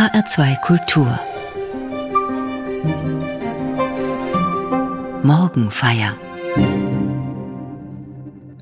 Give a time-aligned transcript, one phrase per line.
[0.00, 1.20] HR2 Kultur
[5.22, 6.16] Morgenfeier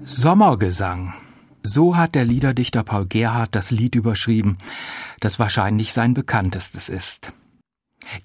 [0.03, 1.14] Sommergesang.
[1.62, 4.59] So hat der Liederdichter Paul Gerhardt das Lied überschrieben,
[5.21, 7.33] das wahrscheinlich sein bekanntestes ist.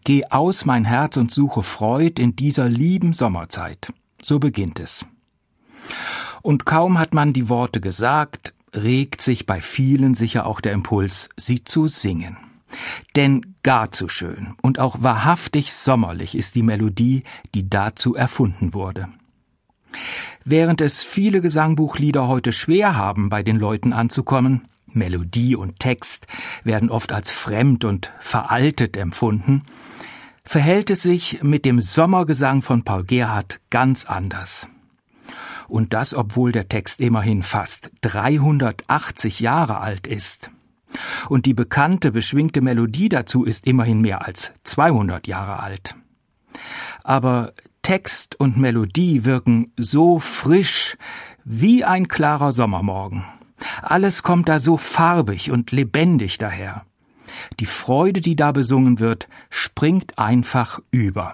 [0.05, 3.93] Geh aus mein Herz und suche Freud in dieser lieben Sommerzeit.
[4.23, 5.05] So beginnt es.
[6.41, 11.30] Und kaum hat man die Worte gesagt, regt sich bei vielen sicher auch der Impuls,
[11.38, 12.38] sie zu singen.
[13.15, 19.09] Denn gar zu schön und auch wahrhaftig sommerlich ist die Melodie, die dazu erfunden wurde.
[20.43, 26.27] Während es viele Gesangbuchlieder heute schwer haben, bei den Leuten anzukommen, Melodie und Text
[26.63, 29.63] werden oft als fremd und veraltet empfunden,
[30.43, 34.67] verhält es sich mit dem Sommergesang von Paul Gerhardt ganz anders.
[35.67, 40.51] Und das, obwohl der Text immerhin fast 380 Jahre alt ist.
[41.29, 45.95] Und die bekannte, beschwingte Melodie dazu ist immerhin mehr als 200 Jahre alt.
[47.04, 50.98] Aber Text und Melodie wirken so frisch
[51.43, 53.26] wie ein klarer Sommermorgen.
[53.81, 56.85] Alles kommt da so farbig und lebendig daher.
[57.59, 61.34] Die Freude, die da besungen wird, springt einfach über.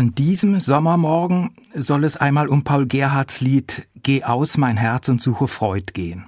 [0.00, 5.20] An diesem Sommermorgen soll es einmal um Paul Gerhards Lied Geh aus mein Herz und
[5.20, 6.24] suche Freud gehen.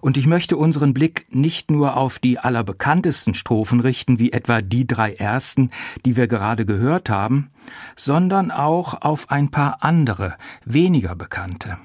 [0.00, 4.86] Und ich möchte unseren Blick nicht nur auf die allerbekanntesten Strophen richten, wie etwa die
[4.86, 5.72] drei ersten,
[6.06, 7.50] die wir gerade gehört haben,
[7.96, 11.76] sondern auch auf ein paar andere, weniger bekannte.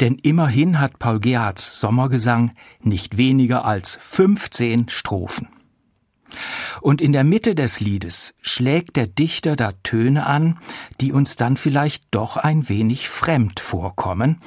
[0.00, 5.48] Denn immerhin hat Paul Gerhards Sommergesang nicht weniger als 15 Strophen.
[6.80, 10.58] Und in der Mitte des Liedes schlägt der Dichter da Töne an,
[11.00, 14.40] die uns dann vielleicht doch ein wenig fremd vorkommen,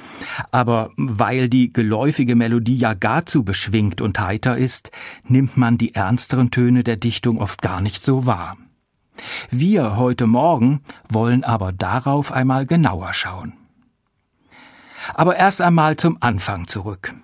[0.50, 4.90] aber weil die geläufige Melodie ja gar zu beschwingt und heiter ist,
[5.24, 8.56] nimmt man die ernsteren Töne der Dichtung oft gar nicht so wahr.
[9.50, 13.54] Wir heute Morgen wollen aber darauf einmal genauer schauen.
[15.14, 17.14] Aber erst einmal zum Anfang zurück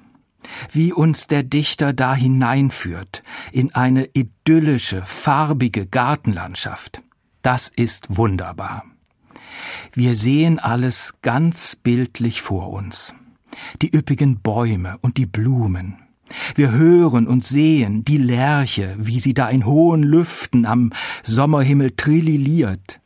[0.70, 7.02] wie uns der Dichter da hineinführt in eine idyllische, farbige Gartenlandschaft.
[7.42, 8.84] Das ist wunderbar.
[9.92, 13.14] Wir sehen alles ganz bildlich vor uns.
[13.82, 15.98] Die üppigen Bäume und die Blumen.
[16.54, 20.92] Wir hören und sehen die Lerche, wie sie da in hohen Lüften am
[21.22, 23.00] Sommerhimmel trilliert,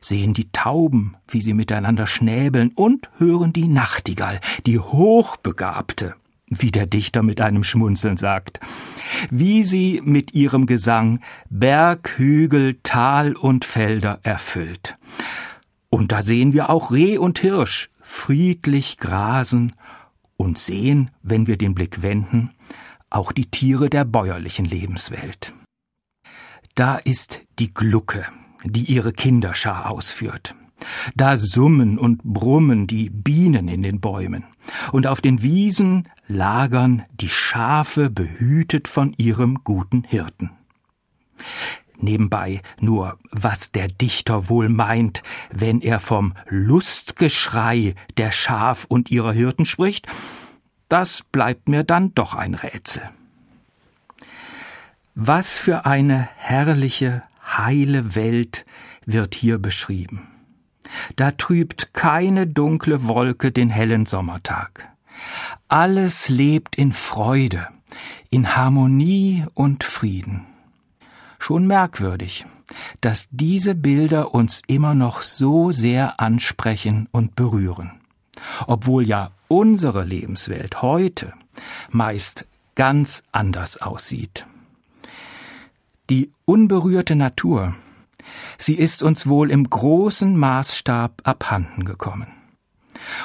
[0.00, 6.14] sehen die Tauben, wie sie miteinander schnäbeln und hören die Nachtigall, die Hochbegabte,
[6.48, 8.60] wie der Dichter mit einem Schmunzeln sagt,
[9.30, 11.20] wie sie mit ihrem Gesang
[11.50, 14.96] Berg, Hügel, Tal und Felder erfüllt.
[15.88, 19.74] Und da sehen wir auch Reh und Hirsch friedlich grasen
[20.36, 22.50] und sehen, wenn wir den Blick wenden,
[23.10, 25.52] auch die Tiere der bäuerlichen Lebenswelt.
[26.74, 28.26] Da ist die Glucke,
[28.64, 30.54] die ihre Kinderschar ausführt.
[31.14, 34.44] Da summen und brummen die Bienen in den Bäumen,
[34.92, 40.50] und auf den Wiesen lagern die Schafe behütet von ihrem guten Hirten.
[41.98, 49.32] Nebenbei nur, was der Dichter wohl meint, wenn er vom Lustgeschrei der Schaf und ihrer
[49.32, 50.06] Hirten spricht,
[50.88, 53.02] das bleibt mir dann doch ein Rätsel.
[55.14, 57.22] Was für eine herrliche,
[57.56, 58.66] heile Welt
[59.06, 60.28] wird hier beschrieben.
[61.16, 64.90] Da trübt keine dunkle Wolke den hellen Sommertag.
[65.68, 67.68] Alles lebt in Freude,
[68.30, 70.46] in Harmonie und Frieden.
[71.38, 72.46] Schon merkwürdig,
[73.00, 77.92] dass diese Bilder uns immer noch so sehr ansprechen und berühren,
[78.66, 81.32] obwohl ja unsere Lebenswelt heute
[81.90, 84.46] meist ganz anders aussieht.
[86.10, 87.74] Die unberührte Natur,
[88.58, 92.28] sie ist uns wohl im großen Maßstab abhanden gekommen.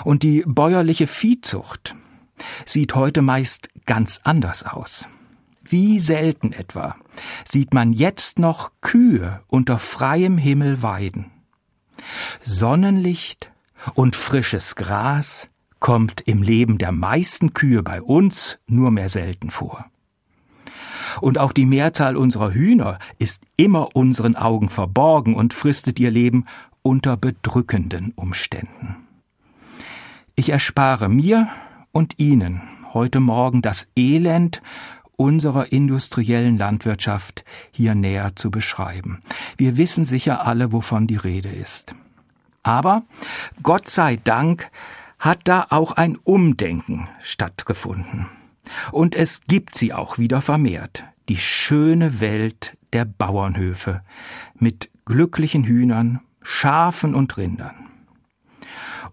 [0.03, 1.95] Und die bäuerliche Viehzucht
[2.65, 5.07] sieht heute meist ganz anders aus.
[5.63, 6.95] Wie selten etwa
[7.47, 11.31] sieht man jetzt noch Kühe unter freiem Himmel weiden.
[12.43, 13.51] Sonnenlicht
[13.93, 15.49] und frisches Gras
[15.79, 19.85] kommt im Leben der meisten Kühe bei uns nur mehr selten vor.
[21.21, 26.45] Und auch die Mehrzahl unserer Hühner ist immer unseren Augen verborgen und fristet ihr Leben
[26.81, 28.95] unter bedrückenden Umständen.
[30.35, 31.47] Ich erspare mir
[31.91, 32.61] und Ihnen
[32.93, 34.61] heute Morgen das Elend
[35.17, 39.21] unserer industriellen Landwirtschaft hier näher zu beschreiben.
[39.57, 41.93] Wir wissen sicher alle, wovon die Rede ist.
[42.63, 43.03] Aber
[43.63, 44.71] Gott sei Dank
[45.19, 48.27] hat da auch ein Umdenken stattgefunden.
[48.91, 54.01] Und es gibt sie auch wieder vermehrt, die schöne Welt der Bauernhöfe
[54.55, 57.87] mit glücklichen Hühnern, Schafen und Rindern.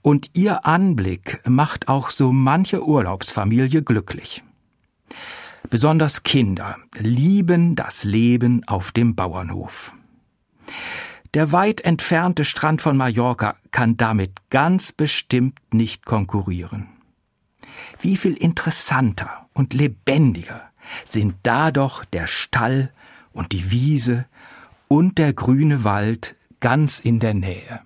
[0.03, 4.43] Und ihr Anblick macht auch so manche Urlaubsfamilie glücklich.
[5.69, 9.93] Besonders Kinder lieben das Leben auf dem Bauernhof.
[11.35, 16.89] Der weit entfernte Strand von Mallorca kann damit ganz bestimmt nicht konkurrieren.
[18.01, 20.63] Wie viel interessanter und lebendiger
[21.05, 22.93] sind da doch der Stall
[23.33, 24.27] und die Wiese
[24.89, 27.81] und der grüne Wald ganz in der Nähe.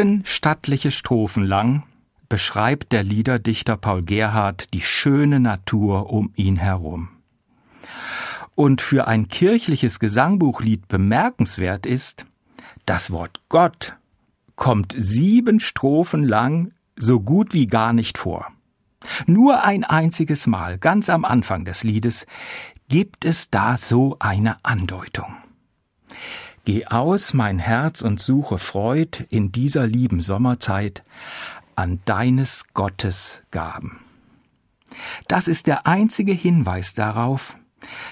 [0.00, 1.82] Sieben stattliche Strophen lang
[2.30, 7.10] beschreibt der Liederdichter Paul Gerhardt die schöne Natur um ihn herum.
[8.54, 12.24] Und für ein kirchliches Gesangbuchlied bemerkenswert ist,
[12.86, 13.98] das Wort Gott
[14.56, 18.46] kommt sieben Strophen lang so gut wie gar nicht vor.
[19.26, 22.24] Nur ein einziges Mal, ganz am Anfang des Liedes,
[22.88, 25.36] gibt es da so eine Andeutung.
[26.64, 31.02] Geh aus, mein Herz, und suche Freud in dieser lieben Sommerzeit
[31.74, 34.00] an deines Gottes Gaben.
[35.28, 37.56] Das ist der einzige Hinweis darauf,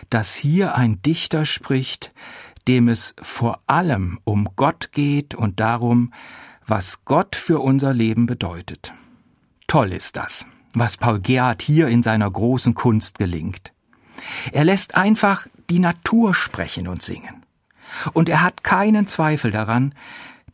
[0.09, 2.13] dass hier ein Dichter spricht,
[2.67, 6.13] dem es vor allem um Gott geht und darum,
[6.67, 8.93] was Gott für unser Leben bedeutet.
[9.67, 13.73] Toll ist das, was Paul Gerhard hier in seiner großen Kunst gelingt.
[14.53, 17.38] Er lässt einfach die Natur sprechen und singen.
[18.13, 19.95] Und er hat keinen Zweifel daran,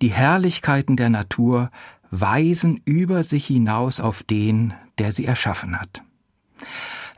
[0.03, 1.71] die Herrlichkeiten der Natur
[2.11, 6.03] weisen über sich hinaus auf den, der sie erschaffen hat.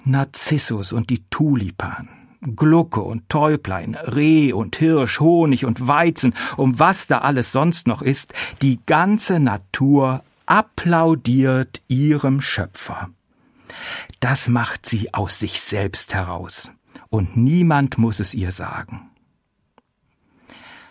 [0.05, 2.09] Narzissus und die Tulipan,
[2.41, 8.03] Glucke und Täublein, Reh und Hirsch, Honig und Weizen, um was da alles sonst noch
[8.03, 8.33] ist,
[8.63, 13.11] die ganze Natur applaudiert ihrem Schöpfer.
[14.21, 16.71] Das macht sie aus sich selbst heraus,
[17.09, 19.11] und niemand muss es ihr sagen.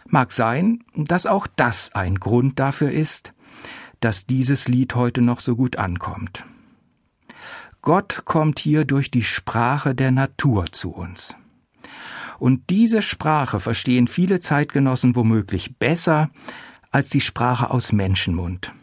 [0.08, 3.34] Mag sein, dass auch das ein Grund dafür ist,
[4.00, 6.44] dass dieses Lied heute noch so gut ankommt.
[7.82, 11.36] Gott kommt hier durch die Sprache der Natur zu uns.
[12.40, 16.30] Und diese Sprache verstehen viele Zeitgenossen womöglich besser
[16.92, 18.74] als die Sprache aus Menschenmund.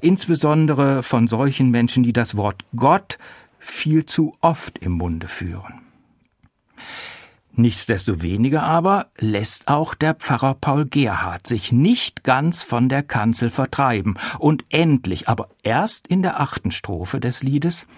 [0.00, 3.18] Insbesondere von solchen Menschen, die das Wort Gott
[3.58, 5.82] viel zu oft im Munde führen.
[7.58, 14.16] Nichtsdestoweniger aber lässt auch der Pfarrer Paul Gerhard sich nicht ganz von der Kanzel vertreiben
[14.38, 17.88] und endlich, aber erst in der achten Strophe des Liedes,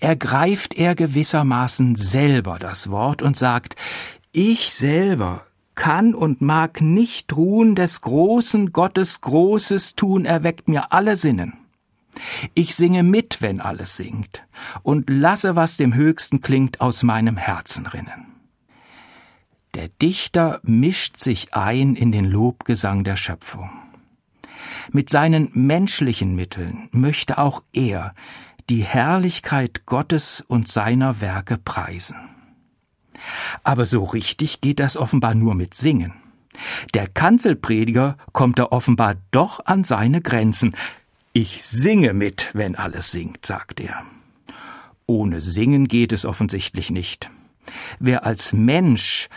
[0.00, 3.76] ergreift er gewissermaßen selber das Wort und sagt,
[4.32, 5.42] ich selber
[5.74, 11.58] kann und mag nicht ruhen des großen Gottes großes Tun erweckt mir alle Sinnen.
[12.54, 14.46] Ich singe mit, wenn alles singt,
[14.82, 18.31] und lasse, was dem Höchsten klingt, aus meinem Herzen rinnen.
[19.74, 23.70] Der Dichter mischt sich ein in den Lobgesang der Schöpfung.
[24.90, 28.14] Mit seinen menschlichen Mitteln möchte auch er
[28.68, 32.16] die Herrlichkeit Gottes und seiner Werke preisen.
[33.64, 36.12] Aber so richtig geht das offenbar nur mit Singen.
[36.92, 40.76] Der Kanzelprediger kommt da offenbar doch an seine Grenzen.
[41.32, 44.02] Ich singe mit, wenn alles singt, sagt er.
[45.06, 47.30] Ohne Singen geht es offensichtlich nicht.
[47.98, 49.28] Wer als Mensch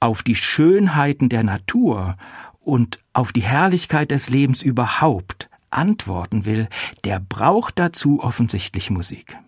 [0.00, 2.16] auf die Schönheiten der Natur
[2.60, 6.68] und auf die Herrlichkeit des Lebens überhaupt antworten will,
[7.04, 9.38] der braucht dazu offensichtlich Musik.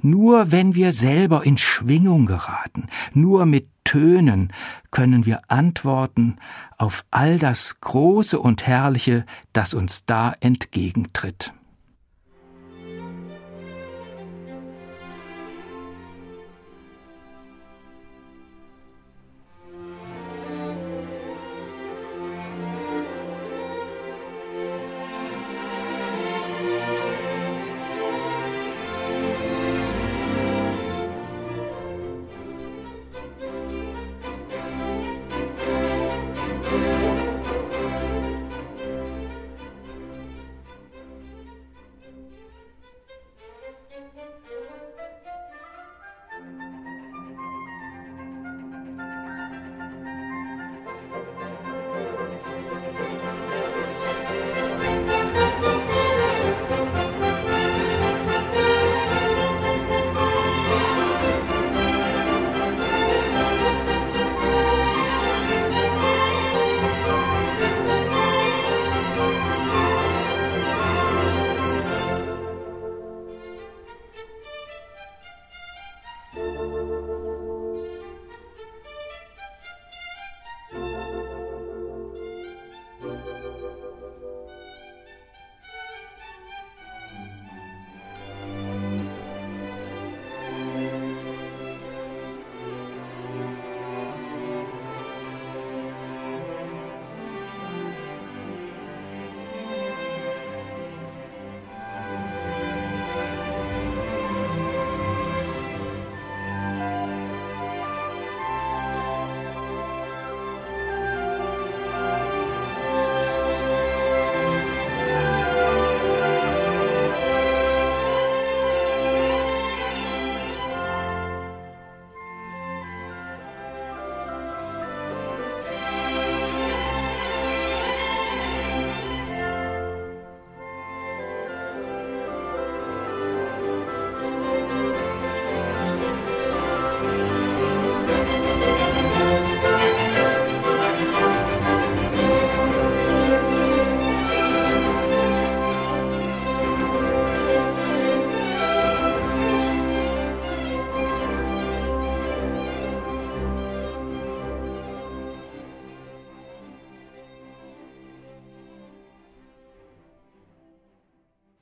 [0.00, 4.52] Nur wenn wir selber in Schwingung geraten, nur mit Tönen
[4.90, 6.36] können wir antworten
[6.76, 11.52] auf all das Große und Herrliche, das uns da entgegentritt.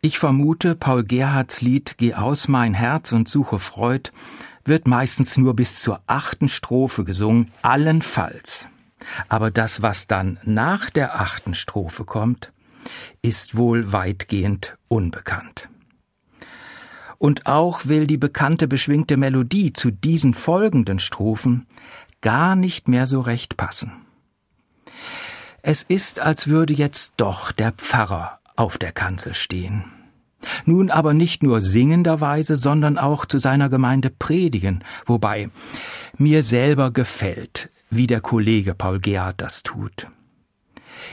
[0.06, 4.12] Ich vermute, Paul Gerhards Lied Geh aus mein Herz und suche Freud
[4.64, 8.68] wird meistens nur bis zur achten Strophe gesungen, allenfalls.
[9.28, 12.52] Aber das, was dann nach der achten Strophe kommt,
[13.20, 15.70] ist wohl weitgehend unbekannt.
[17.18, 21.66] Und auch will die bekannte beschwingte Melodie zu diesen folgenden Strophen
[22.20, 23.90] gar nicht mehr so recht passen.
[25.62, 29.95] Es ist, als würde jetzt doch der Pfarrer auf der Kanzel stehen.
[30.64, 35.50] Nun aber nicht nur singenderweise, sondern auch zu seiner Gemeinde predigen, wobei
[36.18, 40.08] mir selber gefällt, wie der Kollege Paul Gerhard das tut.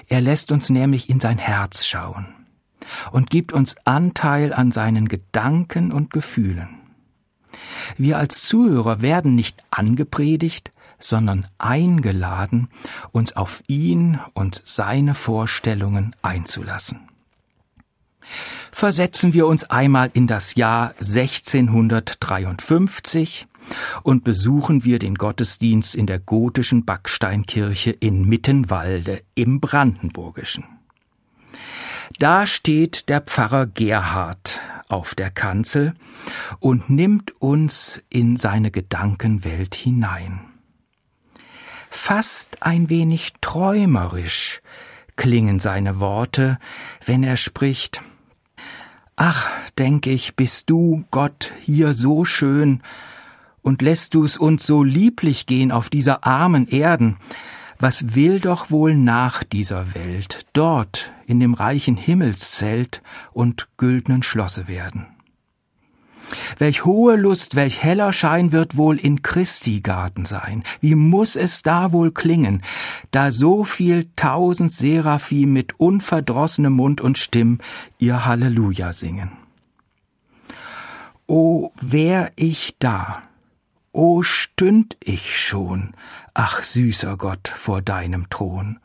[0.08, 2.28] Er lässt uns nämlich in sein Herz schauen
[3.12, 6.80] und gibt uns Anteil an seinen Gedanken und Gefühlen.
[7.98, 12.70] Wir als Zuhörer werden nicht angepredigt, sondern eingeladen,
[13.12, 17.10] uns auf ihn und seine Vorstellungen einzulassen.
[18.72, 23.48] Versetzen wir uns einmal in das Jahr 1653
[24.04, 30.66] und besuchen wir den Gottesdienst in der gotischen Backsteinkirche in Mittenwalde im Brandenburgischen.
[32.20, 35.94] Da steht der Pfarrer Gerhard auf der Kanzel
[36.60, 40.42] und nimmt uns in seine Gedankenwelt hinein.
[41.90, 44.62] Fast ein wenig träumerisch
[45.16, 46.60] klingen seine Worte,
[47.06, 48.02] wenn er spricht.
[49.16, 52.82] Ach, denk ich, bist du, Gott, hier so schön,
[53.62, 57.18] und lässt du's uns so lieblich gehen auf dieser armen Erden,
[57.80, 63.02] was will doch wohl nach dieser Welt dort in dem reichen Himmelszelt
[63.34, 65.13] und güldnen Schlosse werden?
[66.58, 70.64] Welch hohe Lust, welch heller Schein wird wohl in Christi Garten sein.
[70.82, 72.62] Wie muss es da wohl klingen,
[73.12, 77.60] da so viel tausend Seraphim mit unverdrossenem Mund und Stimm
[78.00, 79.32] ihr Halleluja singen.
[81.28, 83.24] O wär ich da,
[83.94, 85.94] o stünd ich schon,
[86.34, 88.80] ach süßer Gott, vor deinem Thron,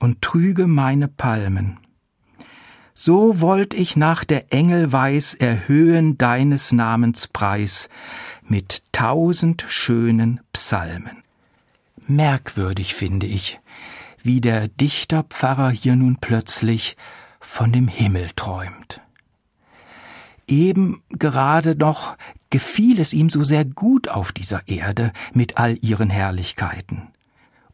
[0.00, 1.78] und trüge meine Palmen,
[2.94, 7.88] so wollt ich nach der Engel weiß erhöhen deines Namens Preis
[8.42, 11.22] mit tausend schönen Psalmen.
[12.06, 13.60] Merkwürdig finde ich,
[14.22, 16.96] wie der Dichterpfarrer hier nun plötzlich
[17.40, 19.00] von dem Himmel träumt.
[20.46, 22.16] Eben gerade noch
[22.50, 27.13] gefiel es ihm so sehr gut auf dieser Erde mit all ihren Herrlichkeiten.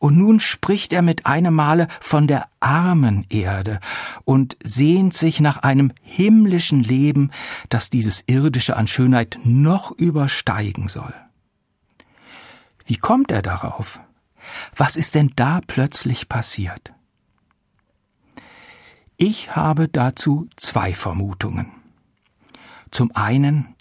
[0.00, 3.80] Und nun spricht er mit einem Male von der armen Erde
[4.24, 7.30] und sehnt sich nach einem himmlischen Leben,
[7.68, 11.12] das dieses irdische an Schönheit noch übersteigen soll.
[12.86, 14.00] Wie kommt er darauf?
[14.74, 16.94] Was ist denn da plötzlich passiert?
[19.18, 21.72] Ich habe dazu zwei Vermutungen.
[22.90, 23.76] Zum einen,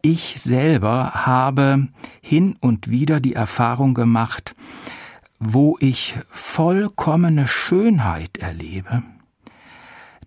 [0.00, 1.88] ich selber habe
[2.22, 4.56] hin und wieder die Erfahrung gemacht,
[5.38, 9.02] wo ich vollkommene Schönheit erlebe,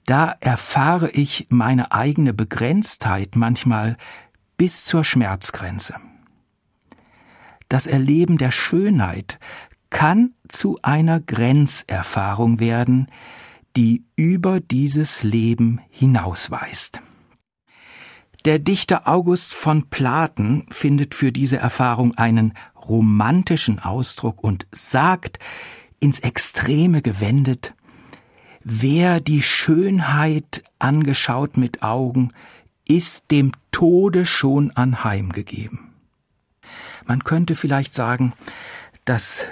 [0.06, 3.98] da erfahre ich meine eigene Begrenztheit manchmal
[4.58, 5.96] bis zur Schmerzgrenze.
[7.70, 9.40] Das Erleben der Schönheit
[9.90, 13.08] kann zu einer Grenzerfahrung werden,
[13.76, 17.02] die über dieses Leben hinausweist.
[18.46, 22.54] Der Dichter August von Platen findet für diese Erfahrung einen
[22.88, 25.40] romantischen Ausdruck und sagt,
[26.00, 27.74] ins Extreme gewendet,
[28.64, 32.30] wer die Schönheit angeschaut mit Augen,
[32.88, 35.94] ist dem Tode schon anheimgegeben.
[37.06, 38.34] Man könnte vielleicht sagen,
[39.06, 39.48] das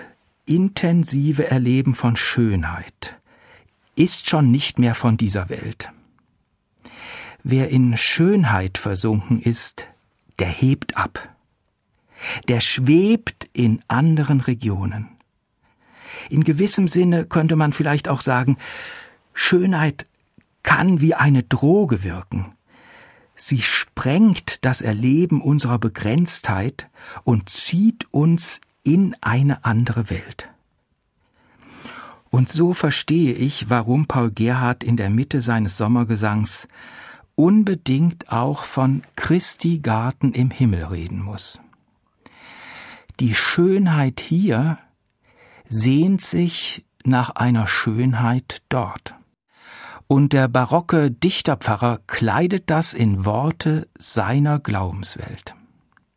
[0.46, 3.16] intensive Erleben von Schönheit
[3.96, 5.92] ist schon nicht mehr von dieser Welt.
[7.44, 9.88] Wer in Schönheit versunken ist,
[10.40, 11.35] der hebt ab
[12.48, 15.10] der schwebt in anderen Regionen.
[16.30, 18.58] In gewissem Sinne könnte man vielleicht auch sagen,
[19.34, 20.08] Schönheit
[20.64, 22.54] kann wie eine Droge wirken.
[23.36, 26.88] Sie sprengt das Erleben unserer Begrenztheit
[27.24, 30.50] und zieht uns in eine andere Welt.
[32.30, 36.68] Und so verstehe ich, warum Paul Gerhard in der Mitte seines Sommergesangs
[37.36, 41.62] unbedingt auch von Christi Garten im Himmel reden muss.
[43.20, 44.78] Die Schönheit hier
[45.68, 49.16] sehnt sich nach einer Schönheit dort.
[50.08, 55.56] Und der barocke Dichterpfarrer kleidet das in Worte seiner Glaubenswelt.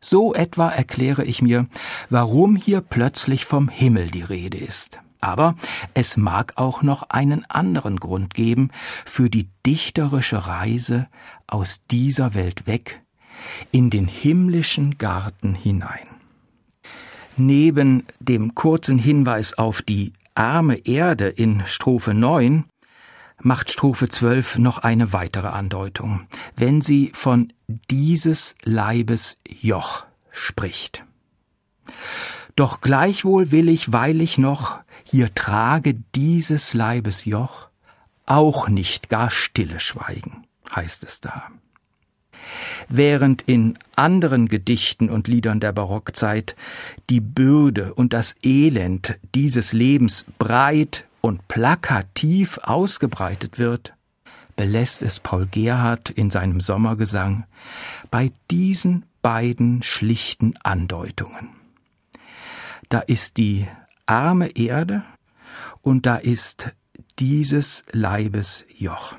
[0.01, 1.67] So etwa erkläre ich mir,
[2.09, 4.99] warum hier plötzlich vom Himmel die Rede ist.
[5.21, 5.55] Aber
[5.93, 8.71] es mag auch noch einen anderen Grund geben
[9.05, 11.07] für die dichterische Reise
[11.47, 13.01] aus dieser Welt weg
[13.71, 16.18] in den himmlischen Garten hinein.
[17.39, 22.65] Neben dem kurzen Hinweis auf die arme Erde in Strophe 9
[23.41, 27.53] macht Strophe 12 noch eine weitere Andeutung, wenn sie von
[27.89, 31.05] dieses Leibes Joch spricht.
[32.57, 37.69] Doch gleichwohl will ich, weil ich noch hier trage dieses Leibes Joch,
[38.25, 41.47] auch nicht gar stille schweigen, heißt es da.
[42.89, 46.55] Während in anderen Gedichten und Liedern der Barockzeit
[47.11, 53.93] die Bürde und das Elend dieses Lebens breit und plakativ ausgebreitet wird,
[54.55, 57.45] belässt es Paul Gerhard in seinem Sommergesang
[58.09, 61.49] bei diesen beiden schlichten Andeutungen.
[62.89, 63.67] Da ist die
[64.07, 65.03] arme Erde
[65.83, 66.71] und da ist
[67.19, 69.15] dieses Leibes Joch.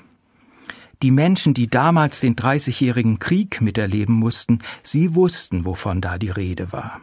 [1.02, 6.72] Die Menschen, die damals den Dreißigjährigen Krieg miterleben mussten, sie wussten, wovon da die Rede
[6.72, 7.00] war.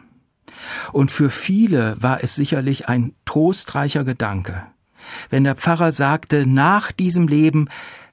[0.92, 4.66] Und für viele war es sicherlich ein trostreicher Gedanke,
[5.30, 7.68] wenn der Pfarrer sagte, nach diesem Leben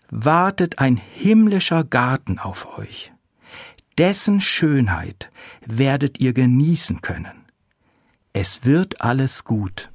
[0.09, 3.11] wartet ein himmlischer Garten auf euch.
[3.97, 5.31] Dessen Schönheit
[5.65, 7.45] werdet ihr genießen können.
[8.33, 9.89] es wird alles gut.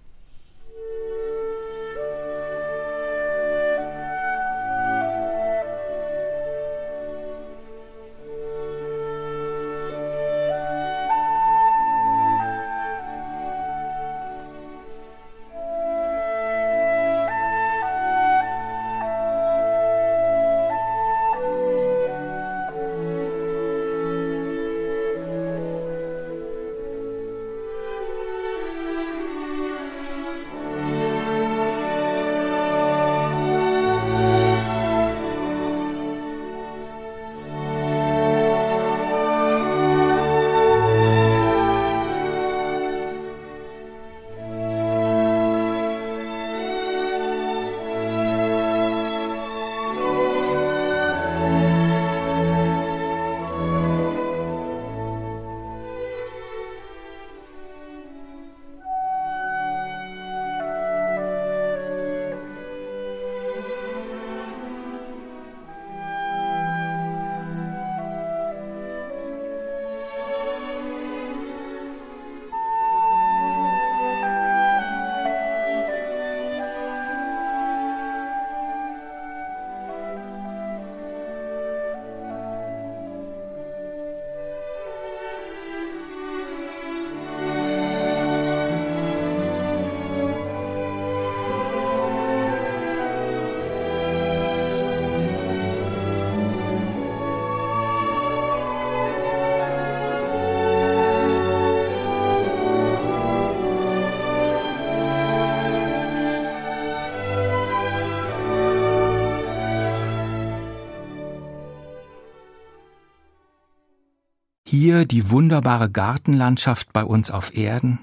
[114.83, 117.99] Hier die wunderbare Gartenlandschaft bei uns auf Erden,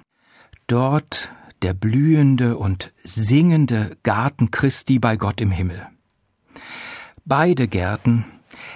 [0.68, 1.32] dort
[1.64, 5.88] der blühende und singende Garten Christi bei Gott im Himmel.
[7.26, 8.26] Beide Gärten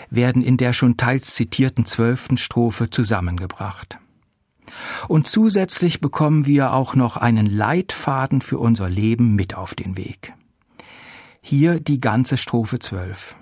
[0.10, 4.00] werden in der schon teils zitierten zwölften Strophe zusammengebracht.
[5.08, 10.34] Und zusätzlich bekommen wir auch noch einen Leitfaden für unser Leben mit auf den Weg.
[11.40, 13.36] Hier die ganze Strophe zwölf.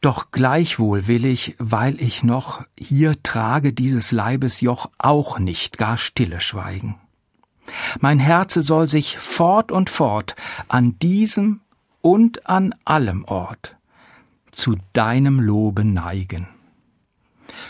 [0.00, 5.96] Doch gleichwohl will ich, weil ich noch hier trage dieses Leibes Joch auch nicht gar
[5.96, 7.00] stille schweigen.
[8.00, 10.36] Mein Herze soll sich fort und fort
[10.68, 11.60] an diesem
[12.00, 13.76] und an allem Ort
[14.52, 16.48] zu deinem Lobe neigen.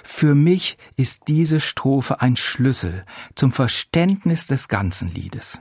[0.02, 5.60] Für mich ist diese Strophe ein Schlüssel zum Verständnis des ganzen Liedes.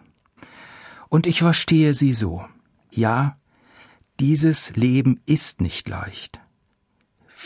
[1.09, 2.45] Und ich verstehe sie so.
[2.91, 3.37] Ja,
[4.19, 6.39] dieses Leben ist nicht leicht.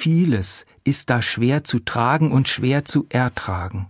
[0.02, 3.90] Vieles ist da schwer zu tragen und schwer zu ertragen.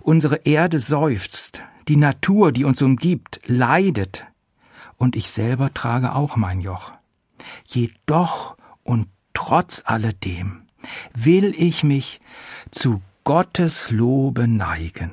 [0.00, 4.26] Unsere Erde seufzt, die Natur, die uns umgibt, leidet,
[4.96, 6.94] und ich selber trage auch mein Joch.
[7.64, 10.62] Jedoch und trotz alledem
[11.14, 12.18] will ich mich
[12.72, 15.12] zu Gottes Lobe neigen.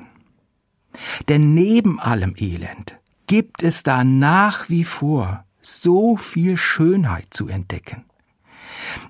[1.28, 8.05] Denn neben allem Elend gibt es da nach wie vor so viel Schönheit zu entdecken.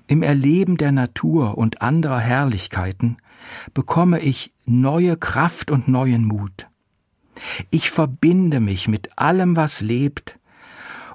[0.07, 3.17] Im Erleben der Natur und anderer Herrlichkeiten
[3.73, 6.67] bekomme ich neue Kraft und neuen Mut.
[7.69, 10.39] Ich verbinde mich mit allem, was lebt,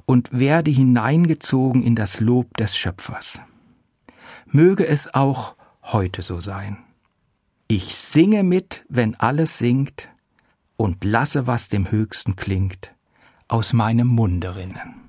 [0.04, 3.40] und werde hineingezogen in das Lob des Schöpfers.
[4.46, 6.78] Möge es auch heute so sein.
[7.68, 10.08] Ich singe mit, wenn alles singt,
[10.76, 12.92] und lasse, was dem Höchsten klingt,
[13.46, 15.01] aus meinem Munde rinnen.